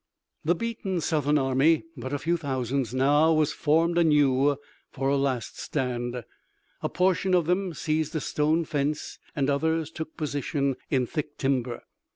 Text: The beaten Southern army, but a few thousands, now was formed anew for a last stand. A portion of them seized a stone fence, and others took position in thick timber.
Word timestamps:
The 0.43 0.55
beaten 0.55 0.99
Southern 0.99 1.37
army, 1.37 1.83
but 1.95 2.11
a 2.11 2.17
few 2.17 2.35
thousands, 2.35 2.91
now 2.91 3.33
was 3.33 3.53
formed 3.53 3.99
anew 3.99 4.57
for 4.89 5.09
a 5.09 5.15
last 5.15 5.59
stand. 5.59 6.23
A 6.81 6.89
portion 6.89 7.35
of 7.35 7.45
them 7.45 7.75
seized 7.75 8.15
a 8.15 8.19
stone 8.19 8.65
fence, 8.65 9.19
and 9.35 9.47
others 9.47 9.91
took 9.91 10.17
position 10.17 10.75
in 10.89 11.05
thick 11.05 11.37
timber. 11.37 11.83